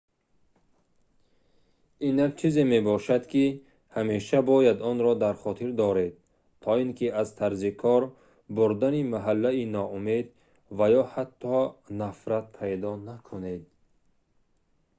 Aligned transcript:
ин 2.05 2.19
як 2.21 2.31
чизе 2.41 2.63
мебошад 2.71 3.23
ки 3.33 3.45
ҳамеша 3.95 4.39
бояд 4.51 4.77
онро 4.91 5.11
дар 5.23 5.35
хотир 5.43 5.69
доред 5.81 6.11
то 6.63 6.69
ин 6.83 6.89
ки 6.97 7.07
аз 7.21 7.29
тарзи 7.39 7.71
кор 7.81 8.01
бурдани 8.55 9.01
маҳаллӣ 9.13 9.51
ноумед 9.75 10.27
ва 10.77 10.85
ё 11.01 11.03
ҳатто 11.13 11.57
нафрат 12.01 12.45
пайдо 12.57 12.91
накунед 13.09 13.61